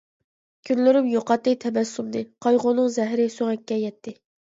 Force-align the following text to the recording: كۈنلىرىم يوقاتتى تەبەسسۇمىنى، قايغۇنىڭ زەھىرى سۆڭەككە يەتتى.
كۈنلىرىم 0.67 1.09
يوقاتتى 1.09 1.53
تەبەسسۇمىنى، 1.63 2.23
قايغۇنىڭ 2.45 2.87
زەھىرى 2.95 3.29
سۆڭەككە 3.35 3.79
يەتتى. 3.83 4.15